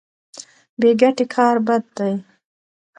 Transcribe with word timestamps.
بې 0.79 0.91
ګټې 1.01 1.25
کار 1.35 1.55
بد 1.67 1.83
دی. 1.97 2.13